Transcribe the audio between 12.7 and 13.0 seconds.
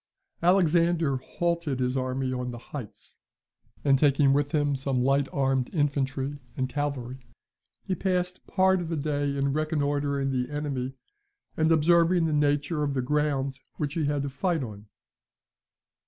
of